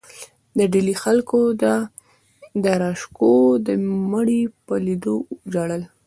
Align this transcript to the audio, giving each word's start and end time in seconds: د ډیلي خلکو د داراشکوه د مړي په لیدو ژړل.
د 0.57 0.59
ډیلي 0.73 0.95
خلکو 1.03 1.39
د 1.63 1.65
داراشکوه 2.63 3.61
د 3.67 3.69
مړي 4.13 4.41
په 4.65 4.73
لیدو 4.85 5.15
ژړل. 5.53 5.83